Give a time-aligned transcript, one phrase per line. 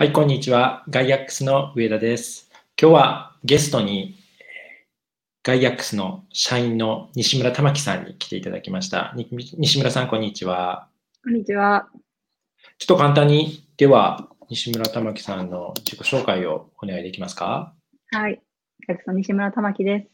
[0.00, 0.82] はい、こんにちは。
[0.88, 2.50] ガイアックスの上田です。
[2.80, 4.14] 今日はゲストに
[5.42, 9.14] ガイアックスの社員の西村玉樹さんに来ていただきました。
[9.58, 10.88] 西村さん、こんにちは。
[11.22, 11.90] こんにちは。
[12.78, 17.74] ちょっと簡単に、では、西村玉樹さんの自己紹介をお願いできますか？
[18.10, 18.40] はい。
[18.88, 20.08] ガイアックスの西村玉樹です。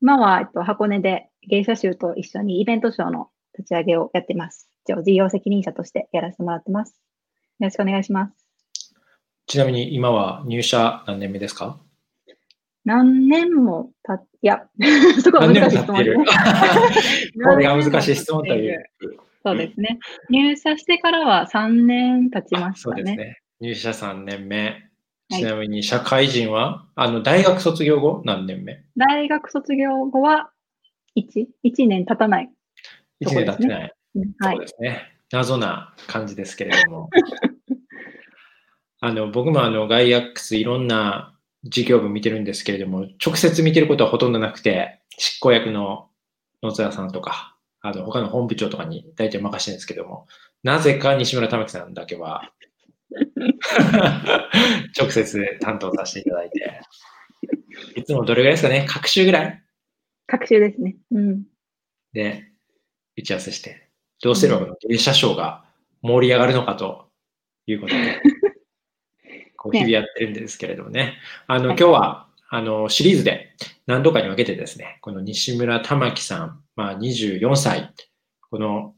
[0.00, 4.70] 今は、えっと、箱根で芸者集と一緒にイベントショーの立ち上げをやってます。
[4.86, 6.98] 一応、事業責任者としてやらせてもらってます。
[7.58, 8.45] よろしくお願いします。
[9.46, 11.78] ちなみに今は入社何年目ですか？
[12.84, 14.62] 何年もたっ、いや、
[15.22, 16.14] そこは難しい質問、ね、
[17.44, 18.84] これが難しい質問という。
[19.44, 19.98] そうですね。
[20.30, 22.94] 入社してからは3年経ちましたね。
[22.96, 23.40] そうですね。
[23.60, 24.82] 入社3年目。
[25.30, 28.84] ちなみに社会人は、はい、あの、大学卒業後何年目？
[28.96, 30.50] 大学卒業後は
[31.16, 31.46] 1?
[31.64, 32.52] 1年経たない、ね。
[33.24, 33.92] 1年経ってない。
[34.40, 35.12] そうですね。
[35.32, 37.10] 謎な感じですけれども。
[39.06, 46.08] あの、僕もあの、ガイアックスいろんな事業部見てるんですけれども、直接見てることはほとんどなくて、執行役の
[46.62, 50.26] 野津さんとか、あの、他の本部長とかに大体任してるんですけども、
[50.62, 52.50] なぜか西村玉木さんだけは
[54.98, 56.80] 直接担当させていただいて、
[57.94, 59.62] いつもどれぐらいですかね各週ぐらい？
[60.26, 60.96] 各週ですね。
[61.12, 61.44] うん。
[62.12, 62.50] で、
[63.16, 63.88] 打ち合わせして、
[64.22, 65.64] どうすればこの芸者賞が
[66.02, 67.08] 盛り上がるのかと
[67.66, 68.20] いうことで、
[69.70, 71.00] 日々やってるんですけれどもね。
[71.00, 71.14] ね
[71.46, 73.54] あの、今日は、あの、シリーズで
[73.86, 77.92] 何度かに分けてですね、この西村玉樹さん、まあ24歳、
[78.50, 78.94] この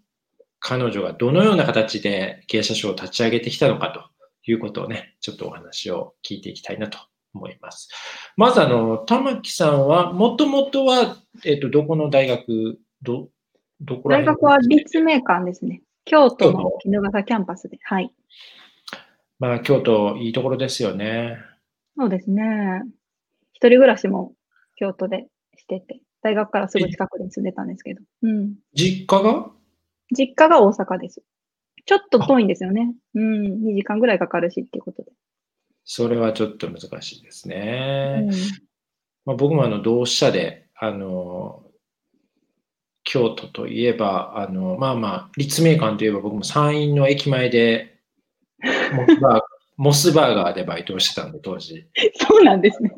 [0.61, 6.99] 彼女がどのような形で経営者賞を立ち上げてきたのかということをね、ちょっとお話を聞いていきたいなと
[7.35, 7.89] 思います。
[8.37, 13.29] まずあの、玉木さんは、もともとは、えっ、と、どこの大学、ど、
[13.81, 15.83] どこら大学は立命館ですね。
[16.05, 17.79] 京都の衣笠キャンパスで。
[17.83, 18.13] はい。
[19.39, 21.39] まあ、京都、いいところですよね。
[21.97, 22.83] そうですね。
[23.53, 24.33] 一人暮らしも
[24.77, 28.01] 京都でしてて、大学からすぐ近くに住んでたんですけど。
[28.23, 28.55] うん。
[28.75, 29.51] 実家が？
[30.17, 31.23] 実家が大阪です。
[31.87, 32.95] ちょっと遠いんですよね。
[33.15, 33.65] うん。
[33.65, 35.13] 2時間ぐらいかかるしっていうことで。
[35.85, 38.27] それはちょっと難しいですね。
[38.29, 38.31] うん、
[39.25, 41.65] まあ、僕もあの同志社で、あの、
[43.05, 47.98] 京都といえば、あの、まあまあ、立命館といえば僕も山陰の駅前で
[48.95, 49.41] モスバー
[49.77, 51.87] モスバーガーでバイトをしてたんで、当時。
[52.15, 52.91] そうなんですね。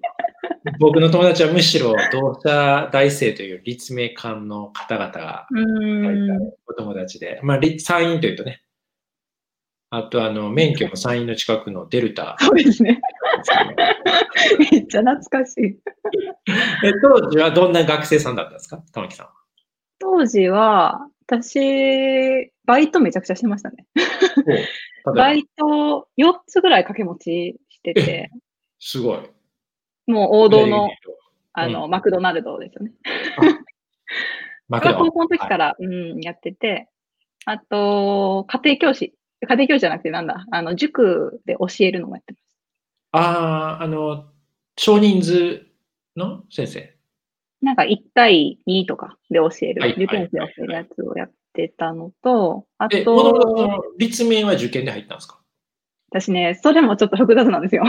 [0.78, 5.46] 僕の友達はむしろ同社大生という立命館の方々が
[6.66, 8.62] お友達で、まあ、山陰というとね、
[9.90, 12.36] あとあの、免許も山陰の近くのデルタ。
[12.40, 13.00] そうですね。
[14.70, 15.64] めっちゃ懐かしい。
[16.84, 18.82] え当時はどんな学生さんだったんですか？
[18.94, 19.28] 玉木さん。
[19.98, 23.84] 当時は、私、バイトめちゃくちゃしてましたね。
[25.04, 28.30] バイト4つぐらい掛け持ちしてて。
[28.78, 29.30] すごい。
[30.06, 30.90] もう王道の、
[31.52, 32.92] あの、うん、マクドナルドですよね。
[34.68, 34.94] マクド。
[34.94, 36.88] 高校の時から、はい、うん、やってて、
[37.44, 39.14] あと、家庭教師。
[39.46, 42.42] 家庭教師じゃなくてなんだ、あの、塾で教えるのもやってます。
[43.12, 44.26] ああ、あの、
[44.76, 45.66] 少人数
[46.16, 46.96] の先生。
[47.62, 55.40] なんか1対2とかで教える、はい、受験生で教えるやつをやってたのと、あと、立命は受験で入ったんですか？
[56.10, 57.84] 私ね、それもちょっと複雑なんですよ。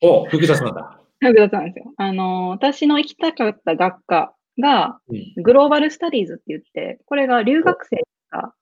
[0.00, 1.00] お、複雑なんだ。
[1.20, 1.92] 複雑なんですよ。
[1.96, 5.00] あの、私の行きたかった学科が、
[5.42, 8.52] グローバルスタディーズって言って、これが留学生が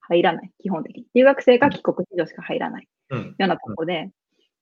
[0.00, 1.06] 入らない、基本的に。
[1.14, 4.10] 留学生が帰国子女しか入らない、ようなとこで、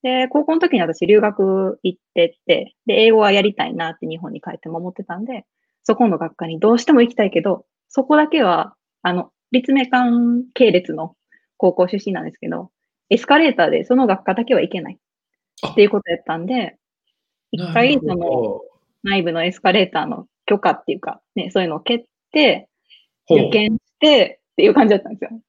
[0.03, 5.47] で、高校の時に私留学行ってて、で、英語はやりたいなって日本に帰っても思ってたんで、
[5.83, 8.75] そこの学科にどうしても行きたいけど、そこだけは、
[9.05, 10.11] あの、立命館
[10.55, 11.15] 系列の
[11.59, 12.71] 高校出身なんですけど、
[13.11, 14.99] エスカレーターでその学科だけは行けない
[15.69, 16.77] っていうことやったんで、
[17.53, 18.63] 一回その
[19.03, 22.69] 内部のエスカレーターの許可っていうか、ね、そういうのを蹴って、
[23.31, 25.41] 受験してっていう感じだったんですよ。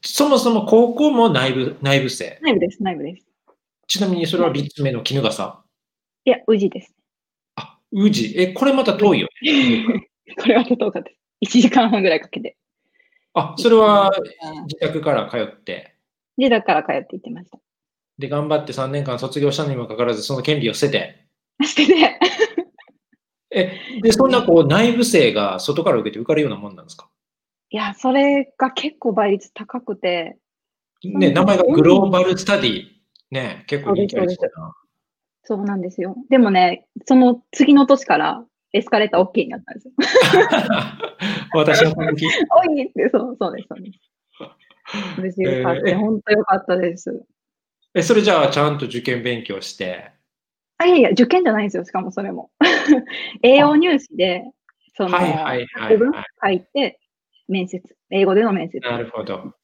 [0.00, 2.38] そもそも高校も内部、内部生？
[2.40, 3.26] 内部です、内部です。
[3.86, 5.62] ちなみにそれは立命の絹笠
[6.24, 6.94] いや、宇治です。
[7.56, 8.34] あ、宇治。
[8.38, 9.84] え、これまた遠いよね。
[10.40, 11.58] これは遠かったです。
[11.58, 12.56] 1時間半ぐらいかけて。
[13.34, 14.10] あ、それは
[14.66, 15.94] 自宅から通って。
[16.36, 17.58] 自宅から通って行ってました。
[18.18, 21.26] で、頑張って3年間卒業したにもかかわらず、その権利を捨てて。
[21.66, 22.18] 捨てて。
[23.50, 27.08] え、で、そんなこう内部生が外から受けて受かるようなもんなんですか？
[27.70, 30.38] いや、それが結構倍率高くて。
[31.04, 32.84] ね、名前がグローバルスタディ。
[33.30, 34.74] ね、結構人気ありそうな。
[35.44, 36.14] そうなんですよ。
[36.28, 39.92] でもね、その次の年からエスカレーター OK になったんですよ。
[41.54, 42.26] 私の本気。
[42.50, 43.98] 多いって、そう、そうです、そうです。
[45.20, 47.24] 無事受かって、本当よかったです。
[47.94, 50.10] え、それじゃあちゃんと受験勉強して？
[50.78, 52.50] あ、いやいや、受験じゃないんですよ、しかもそれも。
[53.42, 54.42] 栄養入試で、
[54.96, 56.20] その、はいはいはいは
[56.50, 56.58] い。
[56.58, 56.98] 書いて、
[57.48, 57.82] 面接。
[58.10, 58.80] 英語での面接。
[58.80, 59.54] なるほど。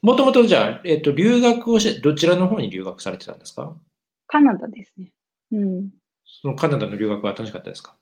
[0.00, 3.76] もともとじゃあ、えっと、留学をして、どちらの方に留学されてたんですか？
[4.28, 5.12] カナダですね。
[5.52, 5.90] うん。
[6.24, 7.96] そのカナダの留学は楽しかったですか？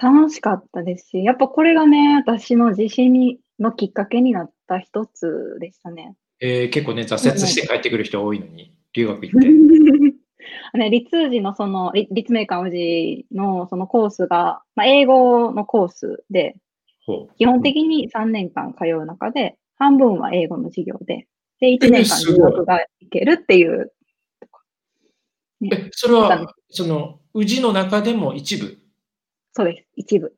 [0.00, 6.14] 楽しかったですし、やっぱこれがね、私の自信にのきっかけになった一つでしたね。
[6.40, 9.48] えー結構ね、挫折して帰ってくる人多いのに、留学行って。
[10.78, 16.56] ね、立時のその、立立命館宇治のそのコースが、まあ、英語のコースで、
[17.36, 21.26] 基本的に3年間通う中で、半分は英語の授業で、
[21.60, 23.92] で、1年間留学がいけるっていう。
[25.70, 28.79] え、それは、その、宇治の中でも一部？
[29.60, 30.34] そうです、一部。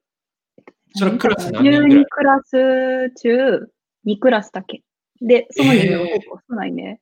[0.95, 3.71] それはクラス何人ぐらい？12クラス中
[4.05, 4.83] 2クラスだけ。
[5.21, 7.01] で、その人数が結構少ないね。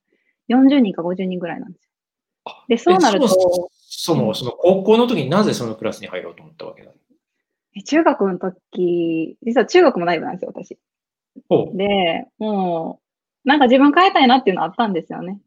[0.50, 1.90] 40人か50人ぐらいなんですよ。
[2.68, 6.90] で、そうなると、そも、その高校の時になぜそのクラスに入ろうと思ったわけだ？
[7.74, 10.78] え中学の時、実は中学もライブなんですよ、私。
[11.74, 13.00] で、も
[13.44, 15.40] う、なんか自分変えたいなっていうのあったんですよね。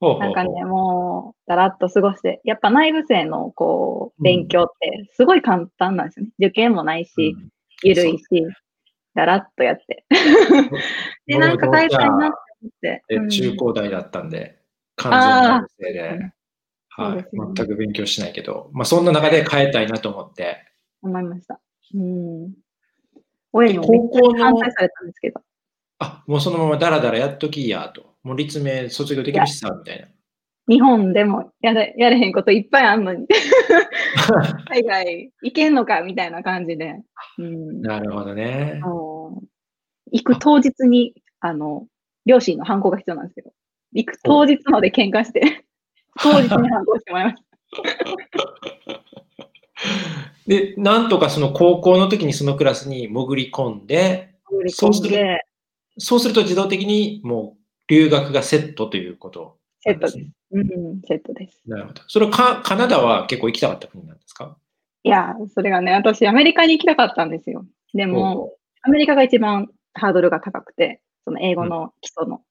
[0.00, 6.32] ほうほうなんかね、もう、だらっと過ごして、やっぱ内部生の、こう、勉強って、すごい簡単なんですよね。
[6.38, 7.48] 受験もないし、うん
[7.82, 8.24] ゆるいし、
[9.14, 10.04] だらっとやって。
[11.26, 13.02] で、なんか変えたいなって思って。
[13.08, 14.58] でうん中高大だったんで、
[14.96, 16.32] 完全な生で、うん
[16.92, 20.58] はいね全く勉強しないけど、まあ、そんな中で変えたいなと思って、
[21.02, 21.60] 思いました。
[21.94, 22.52] うん。
[23.52, 23.86] 親にも
[24.36, 25.40] 反対されたんですけど。
[26.00, 28.14] あ、もうそのままダラダラやっときやと。
[28.22, 30.08] もう立命卒業できるしさ、みたいな。
[30.68, 33.26] 日本でもやれやれへんこといっぱいあんのに。
[34.68, 36.96] 海外行けんのかみたいな感じで。
[37.38, 37.82] うん。
[37.82, 38.80] なるほどね。
[40.12, 41.86] 行く当日に、あの、
[42.24, 43.52] 両親の反抗が必要なんですけど、
[43.92, 45.64] 行く当日まで喧嘩して、
[46.20, 47.50] 当日に反抗してもらいました。
[50.46, 55.40] で、なんとかその高校の時にそのクラスに潜り込んで、売りそうする
[56.00, 60.18] そうすると自動的にもう留学がセットということセットです。
[60.52, 61.62] うん、セットです。
[61.66, 62.02] なるほど。
[62.08, 64.56] それはカカナダは結構行きたかった国なんですか？
[65.04, 67.64] いや、それがね、私、アメリカに行きたかったんですよ。
[67.94, 68.52] でも、
[68.82, 72.42] アメリカが一番ハードルが高くて、その英語の基礎の,、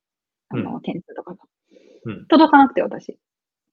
[0.52, 1.44] うんあの点数とかが、
[2.06, 3.20] うん届かなくて、私。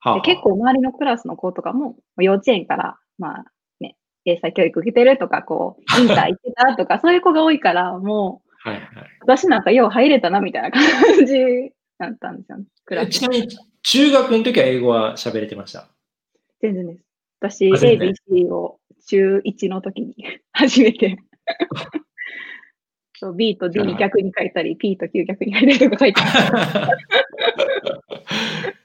[0.00, 3.44] はあはあで結構周りのクラスの子とかも、幼稚園から、まあ
[3.81, 3.96] ね、
[4.26, 8.85] 英才教育受けてるとか、こう、インター行ってたとか、そういう子が多いから、もう、はいはい
[9.21, 11.35] 私なんかよう入れたな、みたいな感じ
[11.99, 12.65] だったんですよね、
[13.09, 13.23] ち。
[13.23, 13.49] なみに、
[13.83, 15.89] 中学の時は英語は喋れてました？
[16.61, 17.05] 全然です。
[17.41, 20.15] 私、ABC を中1の時に
[20.53, 21.17] 初めて。
[23.19, 26.89] そう B と D に逆に書いたり、P と Q 逆に書いたりとか書いてました。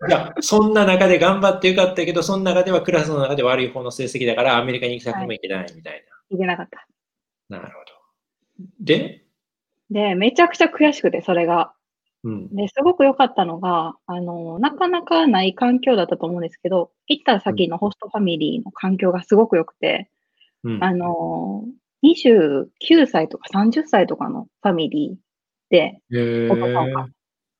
[0.08, 6.88] いや、そんな中で頑張ってよかったけど、その中ではクラスの中で悪い方の成績だからアメリカに行きたくも行けないみたいいけなかった。
[7.50, 7.60] な。
[7.60, 7.92] なるほど。
[8.80, 9.26] で、
[9.92, 11.74] で、めちゃくちゃ悔しくて、それが。
[12.24, 12.56] うん。
[12.56, 20.10] で、すごく良かったのが、あの、なかなかない環境だったと思うんですけど、行った先のホストファミリーの環境がすごく良くて、
[20.64, 21.66] うん、あの、
[22.04, 25.32] 29歳とか30歳とかのファミリー
[25.70, 27.08] で、へお父さんがー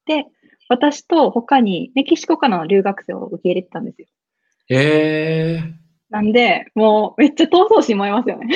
[0.06, 0.26] で、
[0.70, 4.08] 私と他にメキシコからの留学生を受け入れてたんですよ。
[4.70, 5.74] へー
[6.10, 8.56] なんで、もうめっちゃ闘争心燃えますよね。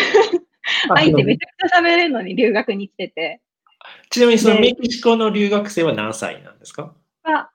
[0.89, 3.41] あ 相手めちゃくちゃ喋れるのに留学に来てて、
[4.09, 6.93] ちなみにそのでメキシコの留学生は何歳なんですか？
[7.23, 7.49] が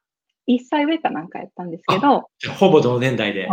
[0.48, 3.48] 1歳上かなんかやったんですけど、ほぼ同年代で。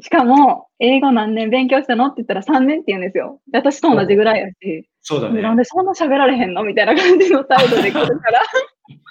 [0.00, 3.40] しかも、英語何年勉強したのって言ったら3年って言うんですよ。
[3.50, 5.42] で私と同じぐらいやし、そうだね。
[5.42, 8.40] なんでそんな喋られへんのみたいな感じの態度で来るから、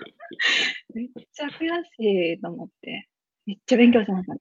[0.93, 1.49] めっちゃ悔
[2.01, 3.09] しいと思って、
[3.45, 4.39] めっちゃ勉強しましたね。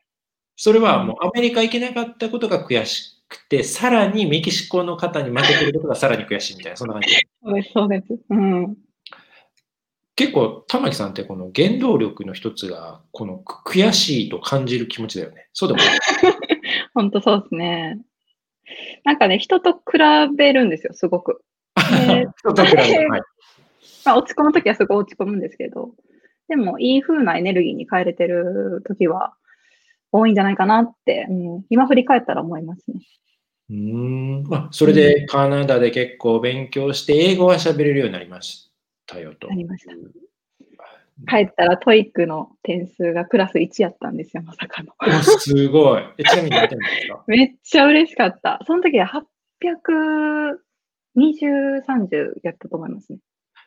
[0.54, 7.08] それはもうアメリカ行けなかったことが悔しくて、さらにメキシコの方に負けてることがさらに悔しいみたいな、そんな感じ。
[7.46, 8.18] そうです、そうです。
[8.28, 8.76] うん。
[10.16, 15.48] 結構、玉木さんってこの原動力の一つが、この悔しいと感じる気持ちだよね。
[15.52, 15.98] そうでもない。
[16.94, 18.00] 本当そうですね。
[19.04, 19.80] なんかね、人と比
[20.36, 21.42] べるんですよ、すごく。
[22.08, 23.20] ね 人と比べるはい
[24.04, 25.94] まあ、落ち込むときはすごい落ち込むんですけど、
[26.48, 29.34] でも、いい風なエネルギーに変えれてるときは
[30.10, 33.00] 多いんじゃないかなって、うん、今振り返ったら思いますね。
[33.70, 34.44] うーん。
[34.48, 38.70] まあ、それでカナダで結構勉強して、英語は喋れるようになりまし
[39.06, 39.48] たよと。
[39.48, 39.92] なりました
[41.28, 44.92] 帰ったら TOEIC の点数がクラス1やったんですよ、まさかの。
[45.00, 46.02] おすごい。
[46.18, 47.24] えちなみに何点ですか？
[47.28, 48.60] めっちゃ嬉しかった。
[48.66, 49.06] その時は
[51.16, 53.18] 820、30やったと思いますね。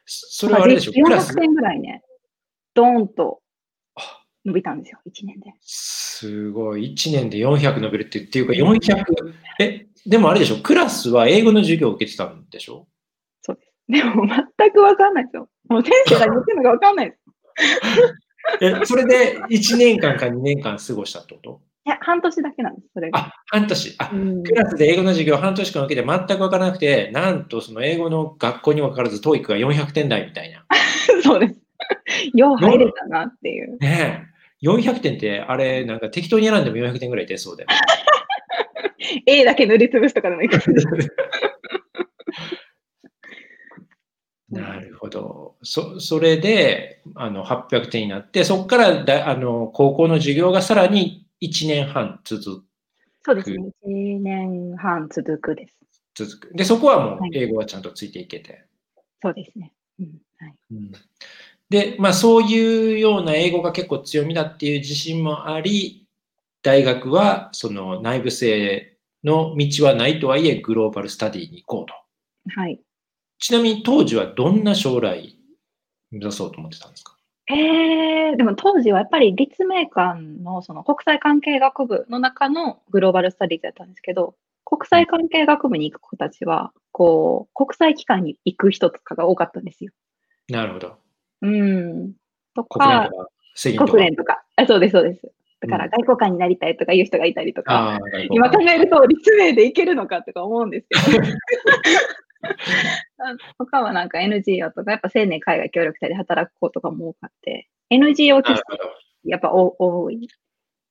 [0.05, 0.91] それはあれでしょ？
[1.03, 2.03] クラス？400点ぐらいね、
[2.75, 3.41] ドーンと。
[4.45, 5.53] 伸びたんですよ、1年で。
[5.61, 6.93] すごい。
[6.93, 9.03] 1年で400伸びるってっていうか、400、
[9.59, 12.87] え、でもあれでしょ、クラスは英語の授業を受けてたんでしょ？
[13.41, 13.73] そうです。
[13.89, 14.25] でも
[14.57, 15.49] 全くわかんないですよ。
[15.67, 17.19] もう先生が言ってるのがわかんないです。
[18.61, 21.61] え、それで1年間か2年間過ごしたってこと？
[21.85, 23.19] いや、半年だけなんです、それが。
[23.19, 23.95] あ、半年。
[23.97, 24.09] あ、
[24.45, 30.65] クラスで英語の授業半年間受けて全くわからなくて、なんとその英語の学校にもかかわらず、TOEIC が400点台みたいな。
[31.23, 31.55] そうです。
[32.33, 33.77] よう入れたなっていう。
[33.79, 34.25] ね
[34.61, 34.67] え。
[34.67, 37.65] 400点って、あれ、なんか適当に選んでも400点ぐらい出そうで。
[39.25, 40.49] A だけ塗りつぶすとかでもいい
[44.51, 45.55] なるほど。
[45.61, 52.65] そそれであの800点になって、そこからだあの高校の授業がさらに1年半続く。
[53.23, 53.71] そうですね。
[53.85, 55.77] 1年半続くです。
[56.15, 56.53] 続く。
[56.55, 58.53] で、そこはもう英語はちゃんとついていけて。
[58.53, 58.63] はい、
[59.21, 59.71] そうですね。
[59.99, 60.91] うんはいうん、
[61.69, 66.07] で、まあそういうような英語が結構強みだっていう自信もあり、
[66.63, 68.88] 大学はその内部生
[69.23, 71.93] の道はないとはいえ、グローバルスタディに行こうと。
[72.59, 72.79] はい。
[73.37, 75.37] ちなみに当時はどんな将来
[76.11, 77.15] 目指そうと思ってたんですか？
[77.51, 84.35] えー、でも当時はやっぱり立命館のその国際関係学部の中のグローバルスタディだったんですけど、
[84.65, 89.91] 国際関係学部に行く子たちは、こう、国際機関に行く人とかが多かったんですよ。
[90.47, 90.97] なるほど。
[91.41, 92.13] うん。
[92.53, 93.09] とか、
[93.63, 94.43] 国連とか。
[94.57, 95.31] あそうです、そうです。
[95.61, 101.23] だから外交官になりたいとかいう人がいたりとか、うん、今考えると立命でいけるのかとか思うんですけど。
[103.57, 108.63] 他はなんか NGO とか、やっぱ青年海外協力隊で働く子とかも多かって、NGO として
[109.25, 110.27] やっぱ多い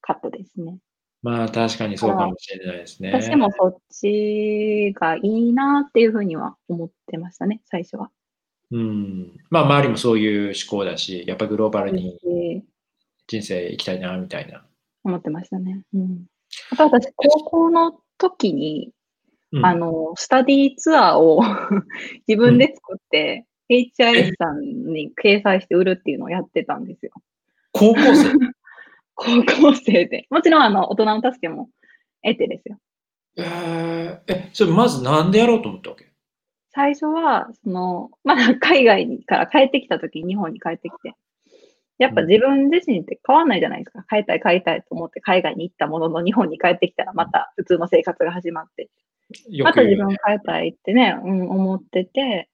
[0.00, 0.78] かったですね。
[1.22, 3.10] まあ確かにそうかもしれないですね。
[3.12, 8.10] 私もそっちがいいなっていうふうには思ってましたね、最初は。
[8.70, 9.32] うん。
[9.50, 12.18] まあ周りもそういう思考だし、やっぱグローバルに
[13.28, 14.64] 人生生きたいなみたいな。
[15.04, 15.82] 思ってましたね。
[15.94, 16.24] うん。
[16.70, 18.90] あと私、高校の時に、
[19.52, 21.42] うん、あの、スタディツアーを
[22.26, 24.60] 自分で作って、うん、HIS さん
[24.92, 27.12] に掲載して売るっていうのをやってたんですよ。
[27.72, 28.32] 高校生？
[29.14, 30.26] 高校生で。
[30.30, 31.68] もちろん、あの、大人の助けも
[32.22, 32.78] 得てですよ。
[33.36, 36.06] えー、え、それまずなんでやろうと思ったわけ？
[36.70, 41.14] 最初は、その、まだ海外から帰ってきた時、日本に帰ってきて、
[41.98, 44.04] やっぱ自分自身って変わんないじゃないですか。
[44.08, 48.88] 帰りたい帰りたいと思って海外に行ったものの日本に帰ってきたらまた普通の生活が始まって。
[49.62, 52.48] また自分帰りたいってね、うん、思ってて、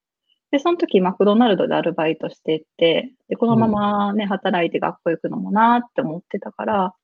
[0.51, 6.95] で、その時マクドナルドでアルバイトしてて、で、このままね、働いて学校行くのもなって思ってたから、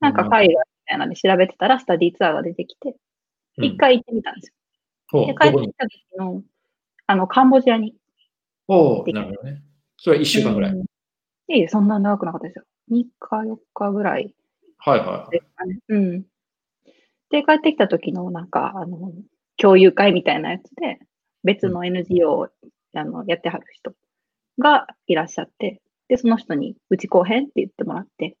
[0.00, 0.54] なんか海外み
[0.86, 2.96] たいなので調べてたらスタディツアーが出てきて、
[3.58, 4.52] 一、回行ってみたんです
[5.12, 5.26] よ。
[5.26, 6.42] で、帰ってきた時の、
[7.06, 7.94] あの、カンボジアに。
[8.68, 9.62] おなるほどね。
[9.96, 10.72] それは1週間ぐらい。
[10.72, 10.84] うん
[11.54, 12.64] いえ、そんな長くなかったですよ。
[12.90, 14.34] 3日、4日ぐらい、
[14.78, 15.78] はいはい。
[15.88, 16.22] うん。
[17.30, 19.12] で、帰ってきた時の、なんか、あの、
[19.56, 20.98] 共有会みたいなやつで、
[21.44, 22.48] 別の NGO を、
[22.92, 23.92] あのやってはる人
[24.58, 28.36] がいらっしゃって、で、その人に、うち後編って言ってもらって、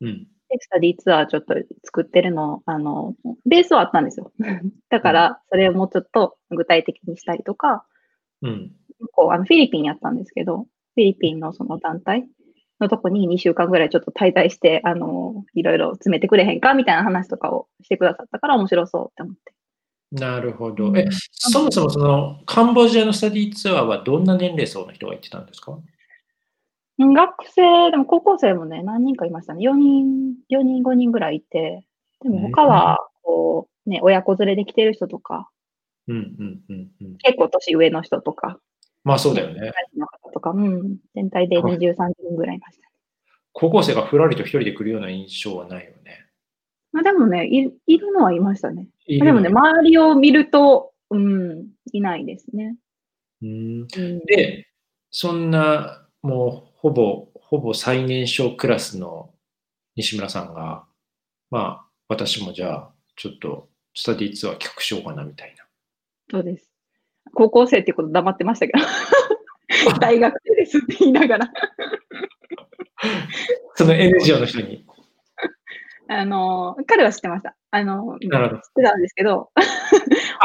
[0.00, 0.26] うん。
[0.48, 3.14] で、スタディツアーちょっと作ってるの、あの、
[3.46, 4.32] ベースはあったんですよ。
[4.90, 7.86] だから、それをもうちょっと具体的にしたりとか、
[8.42, 8.72] うん。
[9.12, 12.28] こう、あの、フィリピンやったんですけど、フィリピンのその団体
[12.80, 19.52] のとこに2週間ぐらいちょっと滞在して、あの、いろいろ詰めてくれへんかみたいな話とかをしてくださったから面白そうって思って。
[20.12, 20.92] なるほど。
[20.96, 25.78] え、そもそもそのカンボジアのスタディツアーはどんな年齢層の人が行ってたんですか？
[26.98, 29.68] 学生、でも高校生もね、何人かいましたね。
[29.68, 31.84] 4人、4人、5人ぐらいいて、
[32.22, 35.50] でも他は、こう、ね、親子連れで来てる人とか、
[36.08, 38.58] うんうんうんうん、結構年上の人とか、
[39.06, 39.70] まあそうだよね。
[40.34, 42.88] とか、うん、全体で23人ぐらいいました、
[43.52, 46.26] 高校生がふらりと一人で来るような印象はないよね。
[46.90, 48.88] まあでもね、いいるのはいましたね。
[49.06, 52.76] でもね、周りを見ると、うん、いないですね。
[53.42, 54.66] うん、で、
[55.12, 59.30] そんな、もうほぼ、ほぼ最年少クラスの
[59.94, 60.84] 西村さんが、
[61.50, 65.64] まあ、私もじゃあ、ちょっとスタディツアー企画しようかなみたいな。
[66.28, 66.75] そうです。
[67.34, 68.84] 高校生っていうこと黙ってましたけど。
[70.00, 71.52] 大学生ですって言いながら。
[73.74, 74.86] その NGO の人に。
[76.08, 77.56] あの、彼は知ってました。
[77.70, 78.30] あの、知っ
[78.74, 79.50] てたんですけど、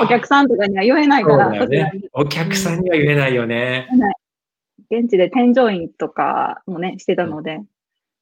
[0.02, 3.88] お客さんとかには言えないから、ね、お客さんには言えないよね。
[4.90, 7.62] 現地で添乗員とかもね、してたので、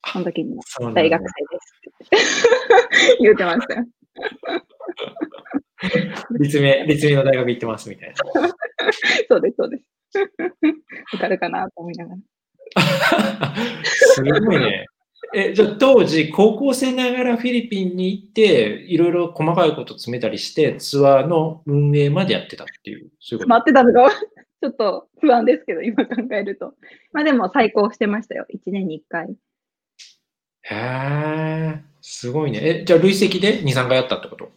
[0.05, 0.59] その時に。
[0.93, 3.17] 大学生ですって。
[3.23, 3.85] 言ってましたよ。
[6.39, 8.15] 立命、立命の大学行ってますみたいな。
[9.29, 9.83] そうです、そうです。
[11.13, 12.19] わかるかなと思いながら。
[13.83, 14.85] すごいね。
[15.33, 23.49] え、じゃあ当時、高校生ながらフィリピンに行って、いろいろ細かいこと詰めたりして、ツアーの運営までやってたっていう、そういうこと？
[23.49, 23.93] 待ってたの？
[23.93, 26.73] が、 ちょっと不安ですけど、今考えると。
[27.13, 29.35] まあでも最高してましたよ、1年に1回。
[30.63, 32.59] へえ、すごいね。
[32.81, 34.51] え、じゃあ累積で2、3回やったってこと？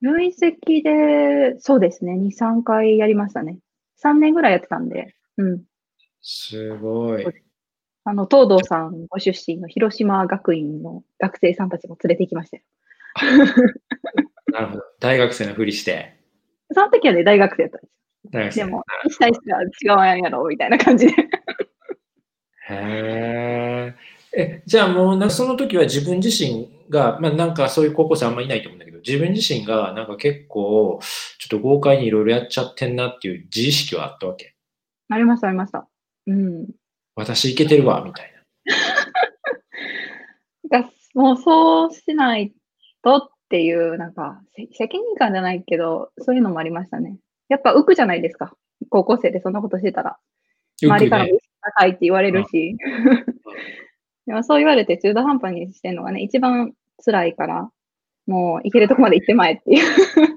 [0.00, 3.58] 累積で、そうですね、2、3回やりましたね。
[3.96, 5.62] 3年ぐらいやってたんで、うん。
[6.22, 7.24] すごい。
[8.04, 12.62] あの、東堂さんご出身の広島学院の学生さんたちも連れて行きましたよ。
[14.52, 14.82] なるほど。
[15.00, 16.16] 大学生のふりして。
[16.72, 21.12] その時はね、大学生だったんです大学生でも、したい人は違うんやろ、みたいな感じで。
[22.68, 23.94] へえ。
[24.66, 31.00] じゃあもう、その時は自分自身が、まあなんかそういう高校生あんまいないと思うんだけど、自分自身がなんか結構、
[31.38, 34.54] ちょっと豪快にいろいろやっちゃってんなっていう自意識はあったわけ？
[35.08, 35.88] ありました、ありました。
[36.26, 36.68] うん。
[37.16, 38.32] 私いけてるわ、みたい
[40.70, 40.90] な。
[41.12, 42.52] もうそうしない
[43.02, 44.40] とっていう、なんか、
[44.78, 47.18] 責任感じゃないけど、そういうのもありましたね。
[47.48, 48.54] やっぱ浮くじゃないですか。
[48.90, 50.18] 高校生でそんなことしてたら。
[50.80, 51.30] 周りからも
[51.76, 52.76] 高いって言われるし。
[54.30, 56.72] でもそう言われて中途半端にしてるのがね、一番
[57.04, 57.68] 辛いから、
[58.28, 59.82] もう行けるとこまで行ってまえっていう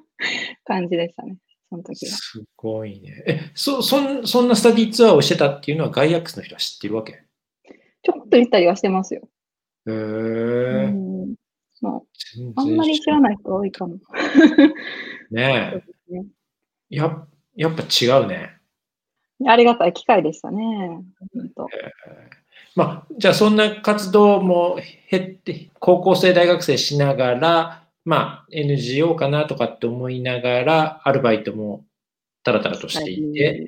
[0.65, 1.37] 感じでしたね。
[1.69, 2.11] その時は。
[2.11, 3.23] すごいね。
[3.27, 7.21] え、そ、そんそんなスタディツアーをしてたっていうのはガイアックスの人は知ってるわけ？
[8.01, 9.21] ちょっと言ったりはしてますよ。
[9.85, 11.35] へえー。
[11.81, 12.01] まあ、
[12.55, 13.97] あんまり知らない人多いかも。
[15.29, 16.13] ねえ。
[16.15, 16.25] ね、
[16.89, 18.57] ややっぱ違うね。
[19.45, 20.63] ありがたい機会でしたね。
[21.35, 21.67] 本当
[22.75, 31.85] まあ、じゃあそんな活動も減って、高校生、大学生しながら、まあ、NGO かなとかって思いながら、アルバイトも
[32.43, 33.65] たらたらとしていて、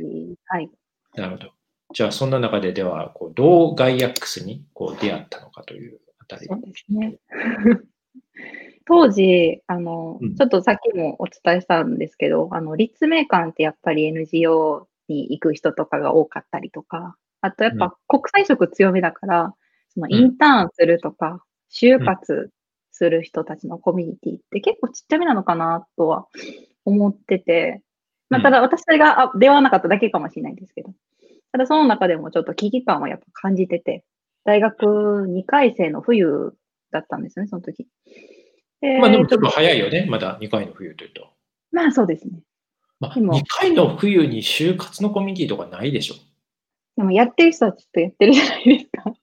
[0.47, 0.69] はい。
[1.15, 1.51] なるほど。
[1.93, 6.48] じゃあ、そんな中ででは、こうどうガイアックスにこう出会ったのかというあたり。
[6.48, 7.15] そうですね。
[8.85, 17.15] 当時、あの、うん、ちょっとさっきもお伝えしたんですけど、あの、立命館ってやっぱり NGO に行く人とかが多かったりとか、
[17.46, 19.53] あとやっぱ国際色強めだから、
[19.94, 22.50] そのインターンするとか、就活
[22.92, 26.25] する人たちのコミュニティって結構ちっちゃめなのかなとは
[26.86, 27.84] 思ってて、
[28.29, 30.90] まあ、ただ私が出会わなかっただけかもしれないんですけど、
[31.51, 34.03] ただその中でもちょっと危機感はやっぱ感じてて、
[34.44, 36.53] 大学2回生の冬
[36.92, 37.88] だったんですね、その時。
[39.00, 41.29] まあでもちょっと早いよね、まだ2回の冬というと。
[41.72, 42.40] まあそうですね。
[43.00, 46.16] まあ、2回の冬に就活のコミュニティとかないでしょ。
[46.98, 49.14] でもやってる人はちょっとやってるじゃないですか。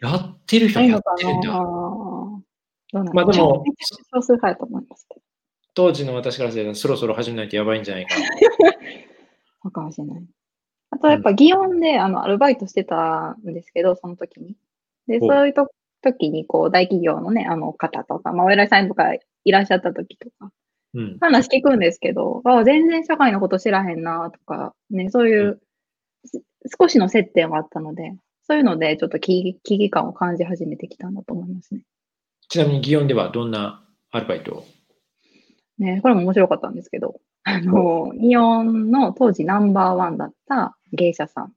[0.00, 1.52] やってる人はやってるんだ。
[3.12, 3.64] まあでも、
[4.14, 5.22] 少数派やと思いますけど。
[5.74, 8.26] 当時の私からすればそろそろ始めないとやばいんじゃないかな。
[9.62, 10.24] そうかもしれない。
[10.90, 14.56] あとやっぱ祇園であのアルバイトしてたんですけど、その時に。
[15.06, 15.70] で、そういうと
[16.02, 19.20] 時にこう大企業のね、あの方とか、まあお偉いさんとかい
[19.52, 20.50] らっしゃった時とか、
[20.94, 25.60] うん、話聞くんですけど、あ全然社会のこと知らへんなとか、ね、そういう、
[26.78, 28.14] 少しの接点はあったので、
[28.46, 31.82] そういうのでちょっと危機感を感じ始めてきたんだと思いますね。
[32.48, 34.64] ちなみに祇園ではどんなアルバイトを？
[35.78, 41.52] ね、これも面白かったんですけど、あの、イオンの当時ナンバーワンだった芸者さん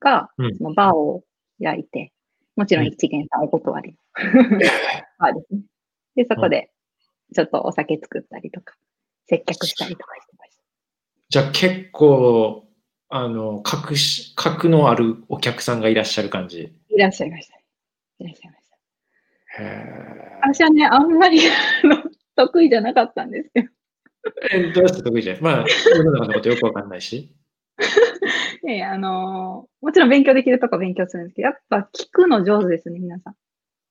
[0.00, 1.22] が、そのバーを
[1.62, 2.12] 開いて、
[2.56, 3.96] もちろん一元さんお断り。
[5.18, 5.62] バーですね。
[6.14, 6.70] で、そこで、
[7.34, 8.76] ちょっとお酒作ったりとか、
[9.26, 10.62] 接客したりとかしてました。
[11.30, 12.63] じゃあ結構、
[13.16, 17.54] あの、格し、格のあるお客さんがいらっしゃる感じいらっしゃいました。
[18.18, 18.64] いらっしゃいまし
[20.50, 20.52] た。
[20.52, 21.38] 私はね、あんまり
[22.34, 23.68] 得意じゃなかったんですよ。
[24.50, 25.42] え、どうして得意じゃない？
[25.42, 27.32] まあ、世の中のことよくわかんないし。
[28.64, 33.36] いやいや、あのー、もちろん勉強できるとこ勉強するんですけど、やっぱ聞くの上手ですね、皆さん。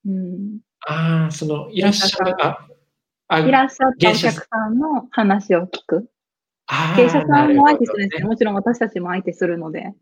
[0.06, 2.68] うん、ああ、その、いらっしゃる、あ、
[3.30, 6.10] あいらっしゃったお客さんの話を聞く。
[6.98, 9.94] 芸者さんも相手するんですけど、もちろん私たちも相手するので。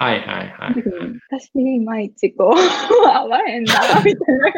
[0.00, 0.74] はいはいはい、
[1.28, 4.52] 私、いまいちこう、合わへんな、みたいな。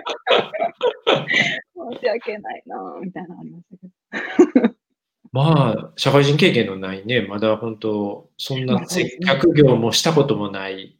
[1.94, 3.76] 申し訳ないな、みたいなのありました
[4.52, 4.74] けど。
[5.32, 10.98] まあ、社会人経験のないね、まだ本当、そんな接客業もしたこともない、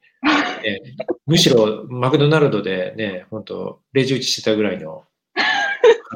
[0.62, 0.80] ね、
[1.26, 5.04] むしろマクドナルドでね、本当、レジ打ちしてたぐらいの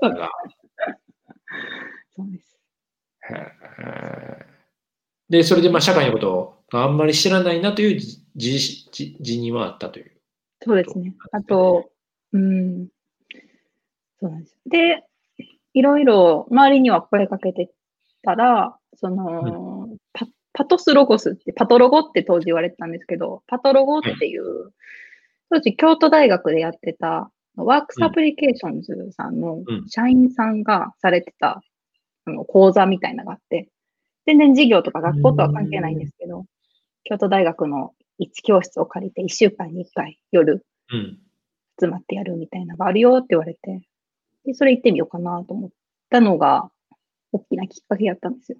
[0.00, 0.30] 方が。
[2.16, 2.56] そうです。
[5.28, 8.00] で、それでまあ社会のことをあんまり知らないなという
[8.34, 8.60] 自
[9.20, 10.12] 自にはあったという。
[10.62, 11.14] そうですね。
[11.32, 11.90] あと、
[12.32, 12.88] うん、
[14.20, 14.56] そうなんです。
[14.66, 15.04] で、
[15.72, 17.70] いろいろ周りには声かけて
[18.22, 24.72] たら、その、うん、パパトスロゴスって、パトロゴって当時言われてたんですけど、パトロゴっていう、はい、
[25.50, 31.62] 当時京都大学でやってたワークスアプリケーションズさんの社員さんがされてた、
[32.26, 33.68] あの講座みたいなのがあって、
[34.26, 36.44] 全然授業とか学校とは関係ないんですけど、
[37.04, 40.64] 京都大学の一教室を借りて1週間に1回夜
[41.80, 43.82] 集まってやるみたいなのがあるよって言われて、
[44.44, 45.70] で、それ行ってみようかなと思っ
[46.10, 46.70] たのが、
[47.32, 48.58] 大きなきっかけやったんですよ。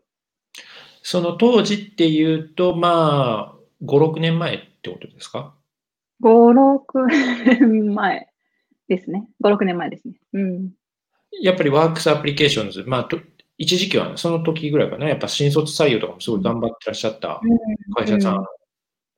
[1.02, 5.54] その当時っていうと、まあ、5、6年前ってことですか
[6.22, 7.06] ?5、6
[7.66, 8.28] 年前
[8.88, 9.26] ですね。
[9.42, 10.14] 5、6年前ですね。
[10.32, 10.70] うん。
[11.40, 13.08] やっぱりワークスアプリケーションズ、まあ、
[13.56, 17.40] 一時期は、その時ぐらいかな、やっぱ新卒採用とかもすごい頑張ってらっしゃった
[17.96, 18.46] 会社さん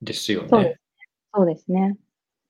[0.01, 0.47] ですよね。
[0.51, 0.75] うんうん、
[1.33, 1.97] そうですね。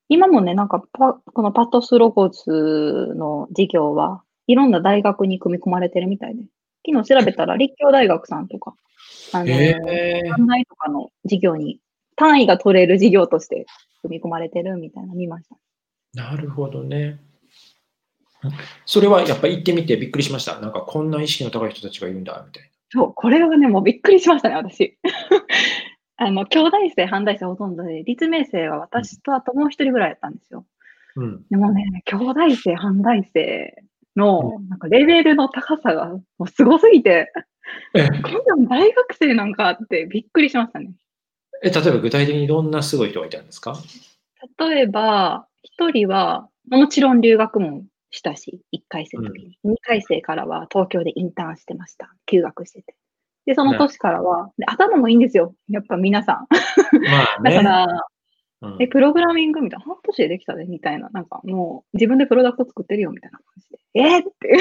[0.10, 6.44] 今もね、なんかパ、このパトスロゴスの事業はいろんな大学に組み込まれてるみたいで。
[6.86, 8.76] 昨日調べたら立教大学さんとか、
[9.34, 11.80] あの、えー、とかの事業に
[12.16, 13.66] 単位が取れる事業として
[14.02, 15.58] 組み込まれてるみたいなの見ました。
[16.14, 17.20] なるほどね。
[18.86, 20.60] それはやっぱり行ってみてびっくりしました。
[20.60, 22.70] なんかこんな意識の高い人たちがいるんだ、みたいな。
[22.90, 24.98] そう、これはね、もうびっくりしましたね、私。
[26.18, 30.66] あの、兄弟生、反大生ほとんどで、立命生は私とあともう一人ぐらいやったんですよ。
[31.16, 33.76] うん、でもね、兄弟生、反大生
[34.16, 37.32] の、なんかレベルの高さがもうすごすぎて、
[37.94, 40.92] こんなん大学生なんかってびっくりしましたね。
[41.64, 43.76] え、例えば具体的にどんなすごい人がいたんですか？
[44.60, 49.60] 例えば、一人は、もちろん留学もしたし、1回生の時に。
[49.64, 52.14] うん、2回生からは東京でインターンしてました。
[52.26, 52.96] 休学してて。
[53.46, 55.56] で、その年からは、ね、頭もいいんですよ。
[55.70, 56.36] やっぱ皆さん。
[56.36, 58.08] まあね、 だから、
[58.62, 61.10] うん、え、プログラミングみたいな、半年でできたで、みたいな。
[61.10, 63.80] なんかもう、自分でプロダクト作ってるよ、みたいな感じで。
[63.94, 64.58] えー、って。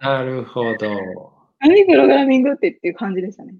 [0.00, 1.32] なるほど。
[1.60, 3.54] 何プログラミングってっていう感じでしたね。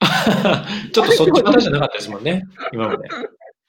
[0.92, 3.08] ちょっとそっちの話じゃなかったですもんね、今まで。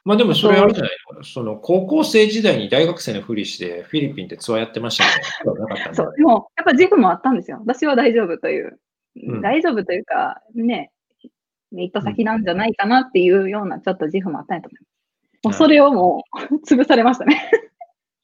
[0.04, 5.24] まあでもそれあるじゃないのその高校生時代に大学生のふりしてフィリピンでツアーやってましたね。
[5.94, 7.58] そう、でもやっぱ自負もあったんですよ。
[7.60, 8.80] 私は大丈夫という。
[9.24, 10.92] うん、大丈夫というか、ね、
[11.74, 15.44] 一途先なんじゃないかなっていうようなちょっと自負もあったんやと思います。
[15.44, 17.52] もうそれをもう 潰されましたね。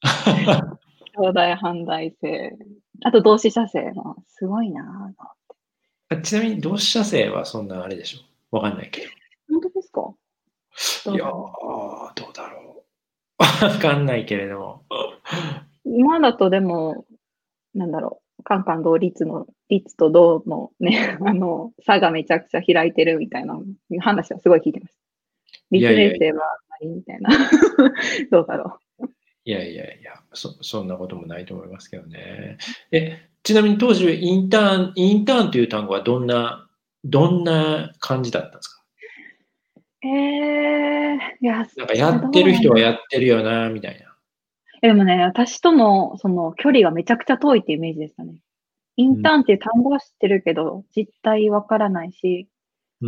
[1.16, 2.56] 兄弟反大生。
[3.04, 5.12] あと同志社生もすごいな
[6.22, 8.56] ちなみに同志社生はそんなあれでしょ？
[8.56, 9.08] わかんないけど。
[9.50, 10.14] 本当ですか？
[11.12, 11.28] いやー、
[12.14, 12.84] どうだろ
[13.40, 13.42] う。
[13.64, 14.84] わかんないけれども。
[15.84, 17.06] 今だとでも、
[17.74, 23.58] なんだろう、カンカン同率の、率と同のね、 あの、差がめちゃくちゃ開いてるみたいな
[24.00, 24.98] 話はすごい聞いてます。
[25.70, 27.30] 立例性はあまりみたいな。
[28.30, 29.06] どうだろう。
[29.44, 32.58] いやいやいやそ、そんなこともないと思いますけどね。
[32.92, 36.68] え、ちなみに当時、インターン、インターンという単語はどんな、
[37.04, 38.77] どんな感じだったんですか？
[40.02, 44.14] ええいや、なんかやってる人はやってるよな、みたいな。
[44.80, 48.40] でもね、私とのその距離がめちゃくちゃ遠いっていうイメージでしたね。
[48.96, 52.48] インターンっていう単語は知ってるけど、実態わからないし、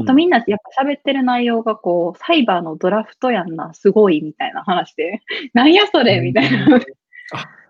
[0.00, 5.20] あとみんなやっぱ喋ってる内容がこう、サイバーのドラフトやんな、すごいみたいな話で、
[5.52, 6.80] なんやそれみたいな。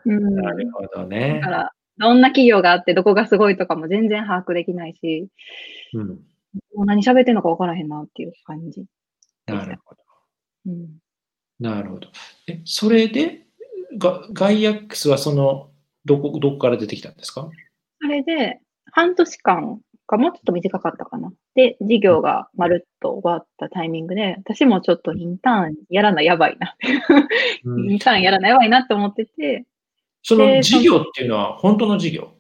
[0.06, 1.40] うん、なるほどね。
[1.42, 5.28] だから、どんな企業があって、どこがすごいとかも全然把握できないし、
[5.94, 6.09] うん、
[6.74, 8.85] もう何喋ってんのかわからへんなっていう感じ。
[9.56, 10.00] なるほど。
[10.66, 10.98] うん、
[11.58, 12.08] なるほど。
[12.46, 13.46] え、それで、
[13.98, 15.70] ガガイアックスはその、
[16.04, 17.48] どこ、どこから出てきたんですか？
[18.02, 18.60] あれで、
[18.92, 21.32] 半年間か、もうちょっと短かったかな。
[21.54, 26.74] で、授業がまるっと終わったタイミングで、私もちょっとインターンやらなやばいな。
[27.86, 29.66] インターンやらなやばいなって思ってて。
[30.22, 32.34] その授業っていうのは本当の授業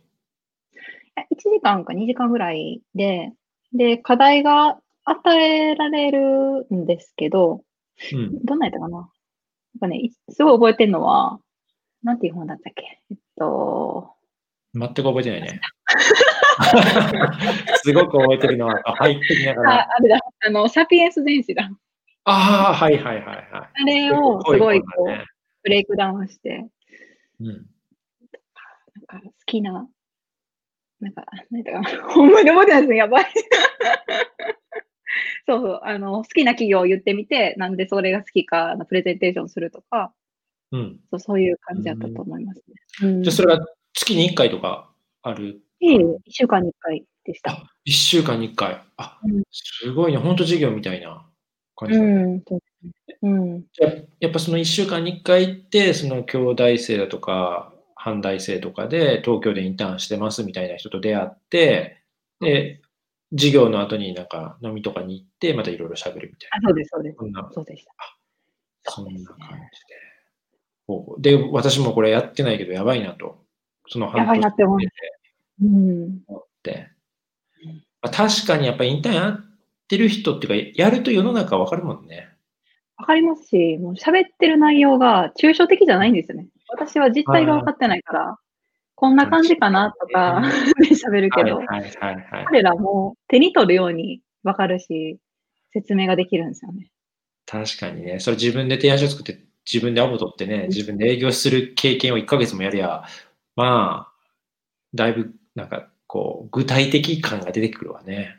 [1.32, 3.32] ?1 時間か2時間ぐらいで、
[3.72, 7.64] で、課題が与えられるんですけど、
[8.12, 8.98] うん、どんなやったかな？
[8.98, 9.10] なん
[9.80, 11.40] かね、すごい覚えてるのは、
[12.02, 13.02] なんていう本だったっけ？
[13.10, 14.14] えっと、
[14.74, 15.60] 全く覚えてないね。
[17.82, 19.74] すごく覚えてるのは、入ってきながら。
[19.80, 21.68] あ、あれだ、あの、サピエンス電子だ。
[22.24, 23.46] ああ、はいはいはいはい。
[23.50, 25.06] あれをすごいこう、
[25.62, 26.68] ブレイクダウンして、
[27.40, 27.46] うん。
[27.48, 27.60] なん
[29.06, 29.88] か好きな、
[31.00, 33.26] なんか、なんだか、 ほんまに覚えてないですね、やばい。
[35.46, 40.12] そうそう、あの、好きな企業を言ってみて、なんでそれが好きかのプレゼンテーションするとか、
[40.72, 42.62] うん、そうそういう感じだったと思います
[43.02, 43.08] ね。
[43.08, 44.90] うん、じゃあ、それは月に1回とか
[45.22, 45.60] ある？
[45.80, 47.52] ええ、1週間に1回でした。
[47.52, 48.80] あ、1週間に1回。
[48.96, 50.18] あ、うん、すごいね。
[50.18, 51.26] 本当授業みたいな
[51.74, 52.42] 感じだね。
[53.22, 53.54] うん。
[53.54, 61.98] うん、じゃやっぱその1週間に1回行って、その兄弟生だとか、反大生とかで東京でインターンしてますみたいな人と出会って、
[62.40, 62.80] で、
[63.32, 66.68] 授業の後になんか飲みとかに行って、またいろいろ喋るみたいな。
[66.68, 67.16] あ、そうです、そうです。
[67.18, 67.92] そんなそうでした。
[68.92, 69.48] そんな感
[71.18, 71.36] じで。
[71.36, 73.44] で、私もこれやってないけどやばいなと。
[73.88, 74.86] そのやばいなって思って。
[75.62, 76.88] うん思って。
[78.02, 79.36] まあ確かにやっぱりインターンやっ
[79.88, 82.28] てる人っていうか、やると世の中わかるもんね。
[82.96, 86.48] わかりますし、もう喋ってる内容が抽象的じゃないんですよね。
[86.68, 88.38] 私は実態が分かってないから、
[89.00, 90.42] こんな感じかなとか
[90.78, 91.62] で 喋るけど。
[92.44, 95.18] 彼らも手に取るように分かるし、
[95.70, 96.90] 説明ができるんですよね。
[97.46, 98.20] 確かにね。
[98.20, 103.04] それ自分で提案書作って、自分でアポ取ってね、自分で営業する経験を1ヶ月もやりゃ、
[103.56, 104.12] まあ、
[104.92, 108.36] だいぶなんかこう、具体的感が出てくるわね。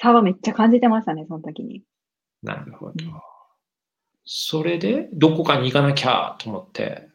[0.00, 1.82] 差はめっちゃ感じてましたね、その時に。
[2.42, 3.12] なるほどうん。
[4.24, 7.10] それで、どこかに行かなきゃと思って、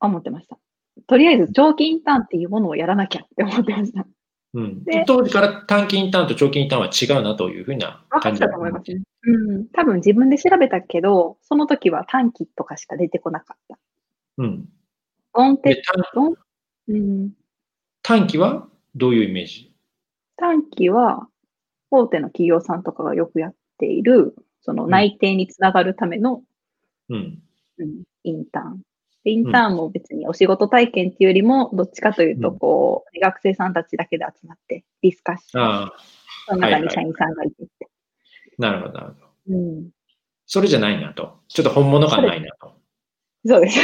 [0.00, 0.58] 思ってました。
[1.06, 4.06] とりあえず長期インターンっていうものをやらなきゃって思ってました。
[4.54, 9.02] うんで、当時から短期インターンと長期インターンは違うなというふうな感じったと思いますね。
[9.22, 9.68] うん。
[9.68, 13.78] 多分自分で調べたけど、その時は短期とかしか出てこなかった。
[14.38, 14.68] うん。
[18.02, 19.74] 短期はどういうイメージ？
[20.36, 21.28] 短期は、
[21.90, 26.42] 大手の企業さんとかがよくやっている、その内定につながるための、
[27.10, 27.42] うん。
[27.78, 28.80] うんインターン。
[29.28, 35.92] でインターンも別にお仕事体験っていうよりも、どっちかというと、うんこう、学生さんたちだけで集まって、ディスカッション。
[36.46, 37.88] その中はいはいに社員さんがいてって。
[38.56, 39.26] なるほど、なるほど。
[39.48, 39.90] うん。
[40.46, 41.40] それじゃないなと。
[41.48, 42.72] ちょっと本物感ないなと。
[43.44, 43.78] そうです。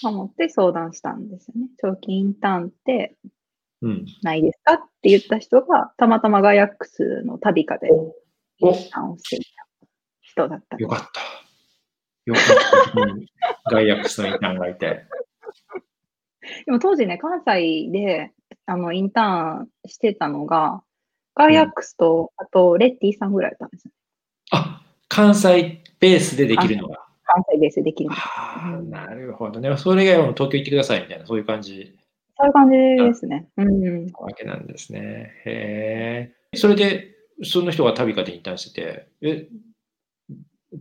[0.06, 1.68] 思って相談したんですよね。
[1.78, 3.16] 長期インターンって
[3.80, 4.04] うん。
[4.22, 7.94] ないですかって言った人が、たまたまガヤックスの旅かでイン
[8.68, 9.46] お、ターンをしていた
[10.20, 11.49] 人だったよかった。
[12.26, 12.44] よかっ
[12.94, 13.00] た。
[13.00, 13.26] うん
[13.70, 15.04] ガイアックスのインターンがいて。
[16.66, 18.32] でも当時ね、関西で
[18.66, 20.82] あのインターンしてたのが、
[21.34, 23.92] ガイアックスと、あとレッティさんぐらいだったんですよ。
[24.52, 26.98] あ、関西ベースでできるのが。
[27.24, 28.82] 関西ベースでできるのが。
[28.82, 29.76] なるほどね。
[29.76, 31.96] それ以外はもう東京行ってくださいみたいな、そういう感じ
[32.36, 33.48] そういう感じですね。
[33.56, 34.06] うん。
[34.06, 35.32] なわけなんですね。
[35.44, 36.56] へえ。
[36.56, 39.48] それで、その人が旅かでインターンしてて、え、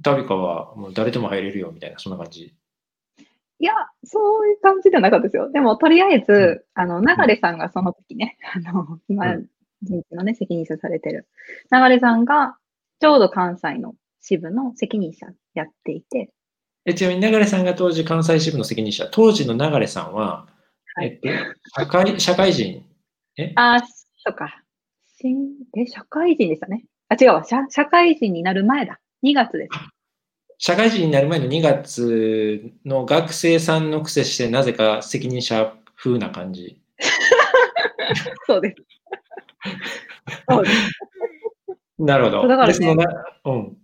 [0.02, 2.56] 旅かはもう誰でも入れるよみたいな、そんな感じ？
[3.62, 3.74] いや、
[4.06, 5.52] そういう感じじゃなかったですよ。
[5.52, 6.36] でも、とりあえず、う
[6.80, 9.50] んあの、流れさんがその時ね、 あの、今、う
[9.82, 11.28] 人事のね、責任者されてる、
[11.72, 12.58] 流れさんが、
[13.02, 16.32] ちょうど関西の支部の責任者やっていて、
[16.86, 20.48] えちなみに流さんが当時関西支部の責任者、当時の流さんは、
[20.96, 21.28] はいえっと、
[21.82, 22.86] 社会社会人、
[23.56, 23.82] あー、
[24.18, 24.64] そっか。
[25.18, 26.86] 新、え、社会人でしたね。
[27.10, 27.44] あ、違うわ。
[27.44, 29.00] 社社会人になる前だ。
[29.24, 29.90] 2月です。
[30.58, 36.82] 社会人になる前の2月の学生さんのくせして、なぜか責任者風な感じ。
[38.46, 38.76] そうです。
[40.50, 40.90] そうです。
[41.98, 42.48] なるほど。
[42.48, 42.96] だからね
[43.46, 43.78] うん。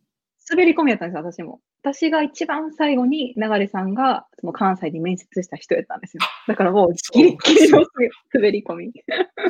[0.49, 1.59] 滑り込みやったんですよ、私も。
[1.81, 6.23] 私が一番最後に流れさんがその関西で面接した人やったんですよ。
[6.47, 7.85] だからもうギリギリの
[8.33, 8.93] 滑り込み。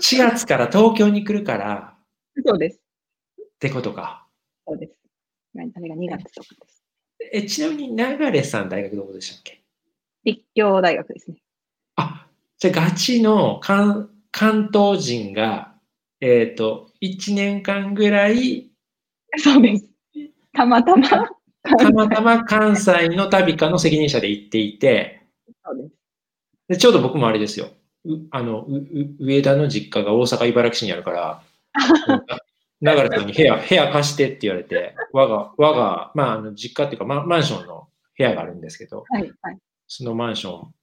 [0.01, 1.97] 4月から東京に来るから
[2.45, 2.81] そうです。
[3.41, 4.27] ってことか。
[4.67, 5.04] そうです。
[5.57, 6.83] あれが2月とかです。
[7.31, 9.61] えちなみに流さん大学どこでしたっけ？
[10.23, 11.37] 立教大学ですね。
[11.95, 15.75] あ、じゃあガチの関関東人が、
[16.19, 18.69] えっ、と、1年間ぐらい、
[19.37, 19.89] そうです。
[20.53, 21.07] たまたま。
[21.77, 25.21] たまたま関西の旅課の責任者で行っていて、
[25.63, 25.95] そうです。
[26.67, 27.69] でちょうど僕もあれですよ。
[28.05, 31.43] うあのうう上田の実家が大阪、茨城市にあるから、
[32.81, 39.57] 流れさんに部屋、部屋貸してって言われて、我が、我が、まあ、あの実家っていうかマ、マンションの部屋があるんですけど、はい、はい。
[39.87, 40.73] そのマンション、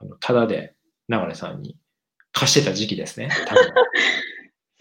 [0.00, 0.74] あのただで
[1.08, 1.76] 流れさんに
[2.32, 3.30] 貸してた時期ですね。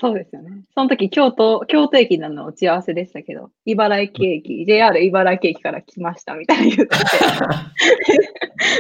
[0.02, 0.63] そうですよね。
[0.74, 7.06] その時、京都、京都駅なの打ち合わせでしたけど、茨城駅、JR 茨城駅から来ましたみたいに言ってて、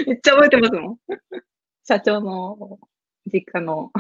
[0.07, 0.97] めっちゃ覚えてますもん。
[1.83, 2.79] 社長の
[3.25, 3.91] 実家の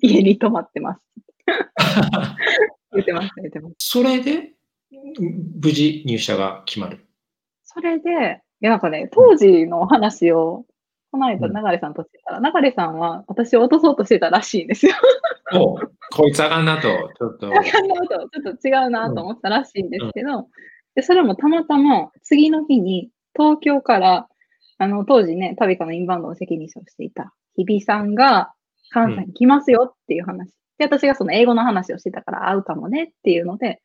[0.00, 1.02] 家に泊まってます。
[2.92, 3.78] 言ってました、言ってました。
[3.78, 4.52] それで、
[5.62, 7.06] 無事入社が決まる。
[7.62, 10.64] それで、いやなんかね、当時の話を、
[11.12, 14.94] この間、うん流さんとしてたら、流さんは私を落とそうとしてたらしいんですよ。
[15.54, 15.76] お
[16.12, 17.50] こいつあかんなと、ちょっと。
[17.50, 20.48] わかんないと、ちょっと違うなと思ったらしいんですけど、
[20.94, 24.28] でそれもたまたま次の日に東京から、
[24.78, 28.52] あの、当時ね、旅かのインバウンドの責任者をしていた日比さんが
[28.90, 30.50] 関西に来ますよっていう話。
[30.80, 33.82] で、私がその英語の話をしてたから会うかもねっていうので、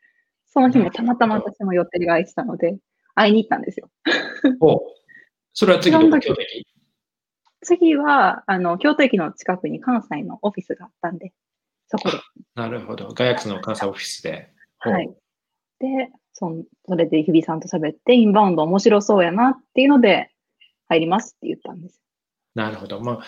[0.47, 2.77] その日もたまたま私も予定が空いてたので、
[3.15, 3.89] 会いに行ったんですよ。
[4.61, 4.81] お
[5.51, 6.19] それは次どこ？
[6.21, 6.65] 京都駅
[7.61, 11.33] 次は、あの、京都駅の近くに関西のオフィスがあったんで、
[11.87, 12.17] そこで。
[12.55, 13.09] なるほど。
[13.09, 14.53] ガヤックスの関西オフィスで。
[14.77, 15.09] はい。
[15.79, 20.31] で、そそれで日比さんと喋って、インバウンド面白そうやなっていうので、
[20.87, 21.99] 入りますって言ったんです。
[22.53, 23.01] なるほど。
[23.01, 23.19] まあ、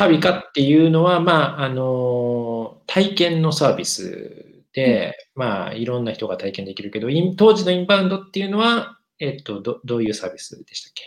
[0.00, 11.02] 旅かっていうのは、まあ、あの、体験のサービスで、うん、まあ、いろんな人が体験できるけど、当時のインバウンドっていうのは、えっと、どどういうサービスでしたっけ？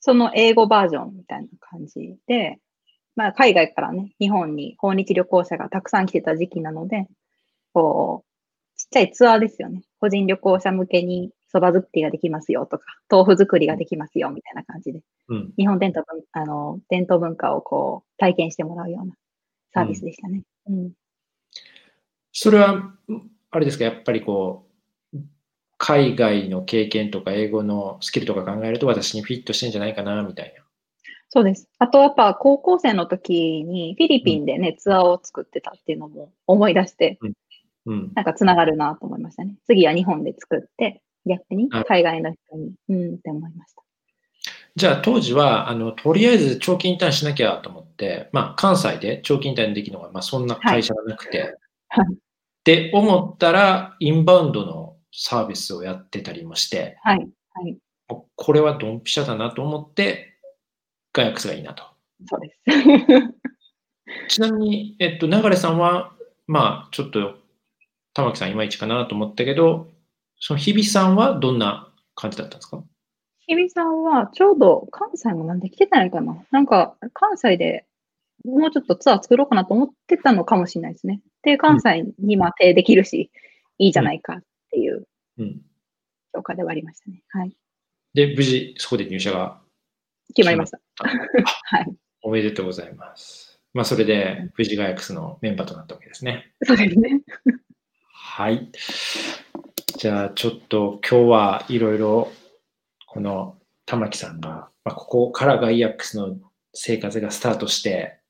[0.00, 2.58] その英語バージョンみたいな感じで、
[3.14, 7.06] まあ、海外からね、日本に訪日旅行者がたくさん来てた時期なので、
[7.72, 9.82] こう、ちっちゃいツアーですよね。
[10.00, 19.14] 個人旅行者向けに蕎麦作りができますよとか、豆腐作りができますよみたいな感じで、うん、日本伝統あの伝統文化をこう体験してもらうような
[19.72, 20.42] サービスでしたね。
[20.66, 20.92] うん、うん、
[22.32, 22.92] それは、
[23.50, 24.68] あれですか、やっぱりこう、
[25.78, 30.64] 海外の経験とか英語のスキルとか考えると私にフィットしてんじゃないかなみたいな。
[31.30, 31.68] そうです。
[31.78, 37.32] あとやっぱ高校生の時にフィリピンでね、うん、ツアーを作ってたっていうのも思い出して、うん
[37.86, 39.56] うん、なんかつながるなと思いましたね。
[39.66, 43.82] 次は日本で作って、逆に海外の人に、うんって思いました。
[44.76, 51.56] じゃあ当時は、あの、とりあえず長期インターンしなきゃと思って、まあ関西で長期インターンできるのが、まあそんな会社がなくて、
[51.88, 52.16] はい、っ
[52.64, 57.28] て思ったら、インバウンドのサービスをやってたりもして、はい。
[57.54, 57.78] はい、
[58.36, 60.38] これはドンピシャだなと思って、
[61.12, 61.82] ガヤックスがいいなと。
[62.26, 62.60] そうです。
[64.28, 66.12] ちなみに、えっと、流さんは、
[66.46, 67.38] まあ、ちょっと、
[68.14, 69.88] 玉木さんいまいちかなと思ったけど、
[70.40, 72.82] その日比さんはどんな感じだったんですか？
[73.46, 77.86] 日比さんはちょうど関西もなんで来てたのかななんか関西で
[78.44, 81.20] もうちょっとツアー作ろうかなと思ってたのかもしれないですね。
[81.42, 83.30] で、関西にまあ手できるし、
[83.78, 85.06] うん、いいじゃないかっていう
[86.34, 87.22] 評価ではありましたね。
[87.28, 87.56] はい。
[88.14, 89.60] で、無事そこで入社が
[90.34, 90.80] 決まりました。
[90.98, 91.94] はい。
[92.22, 93.60] おめでとうございます。
[93.74, 96.52] まあ、それで、富士ガヤックスのメンバーとなったわけですね。
[96.64, 97.20] そうですね。
[98.12, 98.70] はい。
[99.96, 102.30] じゃあちょっと今日はいろいろ
[103.06, 106.36] この玉木さんが、まあ、ここからガイアックスの
[106.74, 108.20] 生活がスタートして、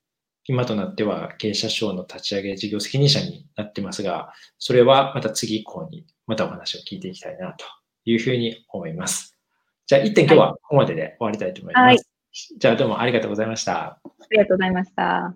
[0.45, 7.65] 今となっては経営者賞の立ち上げ事業責任者になってますが、それはまた次以降にまたお話を聞いていきたいなと
[8.05, 9.37] いうふうに思います。
[9.85, 11.83] じゃあ一点今日はここまでで終わりたいと思います。
[11.83, 11.99] はい、
[12.57, 13.73] じゃあどうもありがとうございました。
[13.75, 13.99] あ
[14.31, 15.33] りがとうございました。